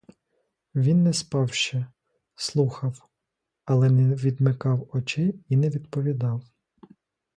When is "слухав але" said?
2.35-3.89